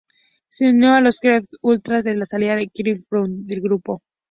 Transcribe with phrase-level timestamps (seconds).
[0.49, 4.01] Se unió a los Jethro tull tras la salida de Clive Bunker del grupo.